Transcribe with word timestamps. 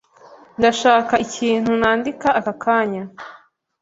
Ndashaka 0.59 1.13
ikintu 1.25 1.69
nandika 1.81 2.27
aka 2.39 2.53
kanya. 2.63 3.03